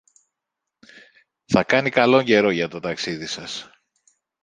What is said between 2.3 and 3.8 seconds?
για το ταξίδι σας.